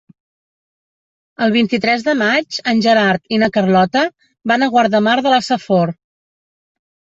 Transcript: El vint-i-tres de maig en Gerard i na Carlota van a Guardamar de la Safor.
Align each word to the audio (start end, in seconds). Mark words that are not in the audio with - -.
El 1.47 1.53
vint-i-tres 1.55 2.05
de 2.07 2.15
maig 2.21 2.57
en 2.73 2.81
Gerard 2.87 3.37
i 3.37 3.41
na 3.45 3.51
Carlota 3.59 4.03
van 4.55 4.67
a 4.67 4.73
Guardamar 4.75 5.17
de 5.29 5.37
la 5.37 5.43
Safor. 5.53 5.97